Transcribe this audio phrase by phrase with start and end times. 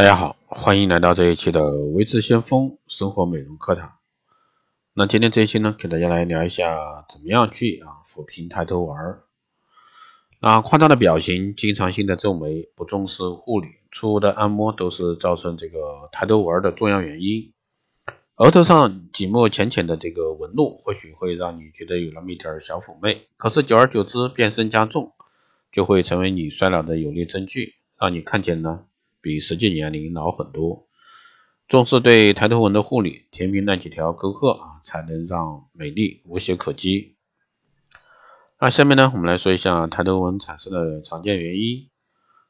[0.00, 3.98] 大家好，欢迎来到这一期的微智先锋生活美容课堂。
[4.94, 9.24] 那今天这一期呢，给大家来聊一下怎么样去啊抚平抬头纹儿。
[10.40, 17.52] 那夸张的表情、经常性的皱眉、不重视护理、错误的按摩，都是造成这个抬头纹的重要原因。
[18.36, 25.12] 额头上几墨浅浅的这个纹路，或许会让你觉得有那么一点小妩媚，可是久而久之变身加重，
[25.70, 28.86] 就会成为你衰老的有力证据，让你看见呢
[29.20, 30.86] 比实际年龄老很多。
[31.68, 37.16] 重视对抬头纹的护理，填平那几条沟壑啊，才能让美丽无懈可击。
[38.58, 41.88] 那下面呢，我们来说一下抬头纹产生的常见原因。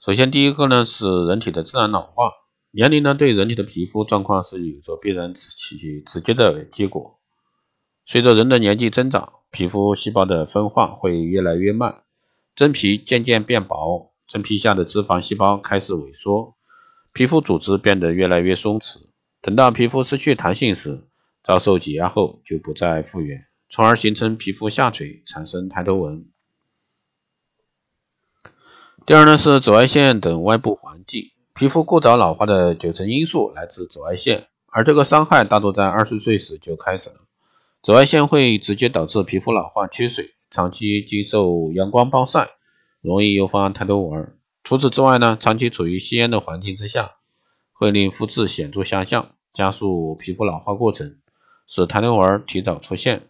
[0.00, 2.30] 首先，第一个呢是人体的自然老化。
[2.70, 7.18] 年龄呢，对人体的皮肤状况是有着必然起直接的结果。
[8.06, 12.04] 随着人的年纪增长，皮肤细胞的分化会越来越慢，
[12.54, 16.57] 真皮渐渐变薄，真皮下的脂肪细胞开始萎缩，
[17.18, 18.98] 皮肤组织变得越来越松弛。
[19.40, 21.08] 等到皮肤失去弹性时，
[21.42, 26.26] 遭受挤压后就不再复原，从而形成皮肤下垂，产生抬头纹。
[29.04, 31.32] 第二呢，是紫外线等外部环境。
[31.56, 37.16] 皮肤过早老化的九成因素来自紫外线，而这个伤害大多在二十岁时就开始了。
[37.82, 42.50] 紫外线会直接导致皮肤老化缺水，长期经受阳光暴晒，
[43.00, 44.37] 容易诱发抬头纹。
[44.68, 47.12] 除此之外呢，长期处于吸烟的环境之下，
[47.72, 51.16] 会令肤质显著下降，加速皮肤老化过程，
[51.66, 53.28] 使抬头纹提早出现。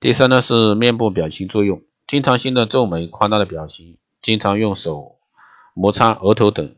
[0.00, 5.18] 第三呢是面部表情作用，经常性的皱眉、夸大的表情，经常用手
[5.74, 6.74] 摩擦额头等。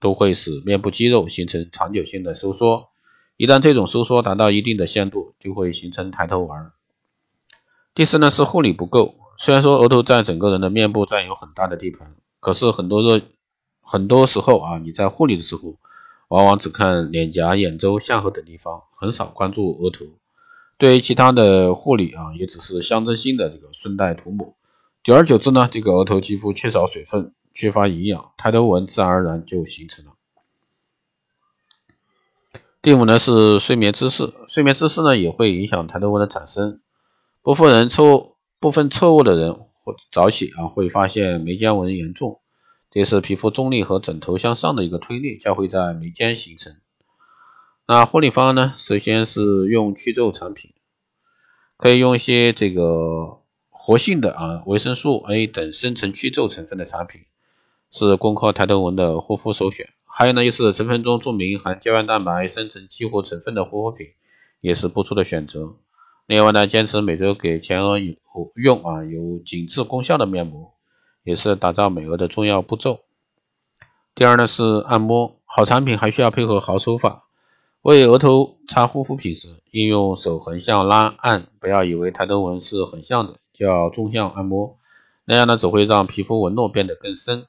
[0.00, 2.88] 都会使面部肌肉形成长久性的收缩，
[3.36, 6.72] 一旦这种收缩达到一定的限度，就会形成抬头纹。
[7.94, 13.26] 第四呢是护理不够，虽然说额头在整个人的面部占有很大的地盘，可是很多的
[13.80, 15.76] 很多时候啊，你在护理的时候，
[16.28, 20.04] 往往只看脸颊、眼周、下颌等地方，很少关注额头。
[20.76, 24.54] 对于其他的护理啊，也只是象征性的这个顺带涂抹，
[25.02, 27.34] 久而久之呢，这个额头肌肤缺少水分。
[27.54, 30.12] 缺乏营养，抬头纹自然而然就形成了。
[32.80, 36.80] 第五呢是睡眠姿势，睡眠姿势呢也会影响抬头纹的产生。
[37.42, 42.40] 部分人错部分错误的人或早起啊会发现眉间纹严重，
[42.90, 46.76] 这是皮肤重力和枕头向上的一个推力将会在眉间形成。
[47.86, 50.74] 那护理方案呢，首先是用去皱产品，
[51.78, 53.38] 可以用一些这个
[53.70, 57.22] 活性的啊维生素 A 等深层去皱成分的产品。
[57.90, 64.08] 是攻克抬头纹的护肤首选，还有呢，就是成分中注明含胶原蛋白、生成激活成分的护肤品，
[64.60, 65.76] 也是不错的选择。
[66.28, 68.14] 另外呢，坚持每周给前额有
[68.54, 70.74] 用啊有紧致功效的面膜，
[71.24, 73.00] 也是打造美额的重要步骤。
[74.14, 77.24] 第二呢是按摩，好产品还需要配合好手法。
[77.80, 84.76] 为额头擦护肤品时，应用手横向拉按，不要以为抬头纹是横向的，就要纵向按摩，
[85.24, 87.46] 那样呢只会让皮肤纹路变得更深。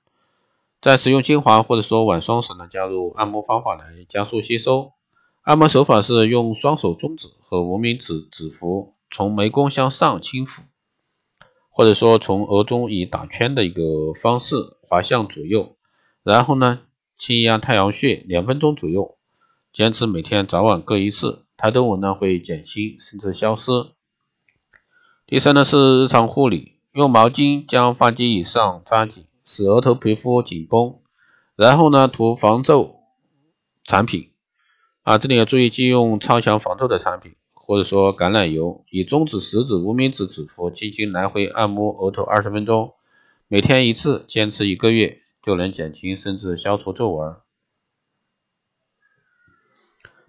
[0.79, 4.94] 在使用精华或者说晚霜时呢，加入按摩方法来加速吸收。
[5.41, 10.59] 按摩手法是用双手中指和无名指指腹从眉弓向上轻抚，
[11.69, 15.75] 或者说从额中以打圈的一个方式滑向左右，
[16.23, 16.81] 然后呢
[17.17, 19.17] 轻压太阳穴两分钟左右，
[19.73, 23.72] 坚持每天早晚各一次，抬头纹呢会减轻甚至消失。
[25.25, 29.25] 第三呢是日常护理，用毛巾将发际以上扎紧。
[29.45, 30.99] 使额头皮肤紧绷，
[31.55, 32.99] 然后呢涂防皱
[33.83, 34.28] 产品
[35.03, 42.93] 啊，这里要注意忌用超强防皱的产品，或者说橄榄油，以中指、食指、无名指指腹轻轻来回按摩额头二十分钟，
[43.47, 47.37] 每天一次，坚持一个月就能减轻甚至消除皱纹。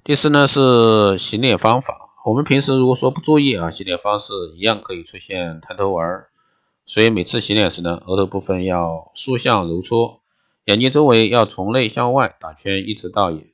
[0.02, 6.24] 第四呢是洗脸方法，我们平时如果说不注意啊，洗脸方式一样可以出现抬头纹。
[6.86, 10.22] 所以每次洗脸时呢，额头部分要竖向揉搓，
[10.64, 13.49] 眼睛周围要从内向外打圈，一直到眼。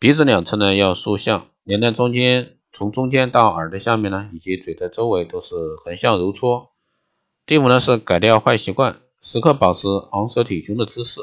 [0.00, 6.70] 鼻子两侧呢要竖向，脸蛋中间从中间到耳朵下面呢，以及嘴的周围都是横向揉搓。
[7.44, 11.20] 第五呢是改掉坏习惯，时刻保持昂首挺胸的姿势，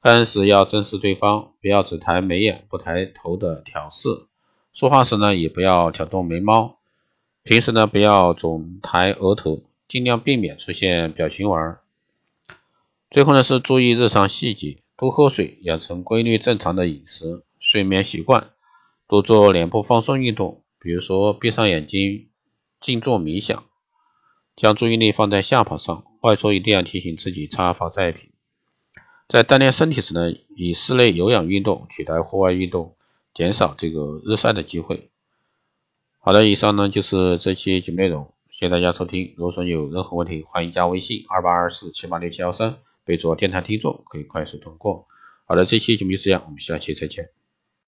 [0.00, 4.08] 看人时要正视对方，不要只抬眉眼不抬头的挑视。
[4.72, 6.76] 说话时呢也不要挑动眉毛，
[7.42, 9.62] 平时呢不要总抬额头。
[9.88, 11.76] 尽量避免出现表情纹。
[13.08, 18.50] 最后呢是注意日常细节，多喝水，养成规律正常的饮食、睡眠习惯，
[19.06, 22.28] 多做脸部放松运动，比如说闭上眼睛
[22.80, 23.64] 静坐冥想，
[24.54, 26.04] 将注意力放在下巴上。
[26.22, 28.32] 外出一定要提醒自己擦防晒品。
[29.28, 32.96] 在锻炼身体时呢，以室内有氧运动取代户外运动，
[33.32, 35.10] 减少这个日晒的机会。
[36.18, 39.34] 好的，以上呢就是这期节目内容，谢谢大家收听。
[39.36, 45.06] 如果说有任何问题，欢迎加微信二八二四七八六七幺三，备注电台听众，可以快速通过。
[45.44, 47.30] 好的，这期节目就这样，我们下期再见。